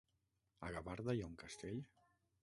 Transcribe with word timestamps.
A 0.69 0.71
Gavarda 0.75 1.15
hi 1.17 1.21
ha 1.25 1.27
un 1.27 1.35
castell? 1.43 1.83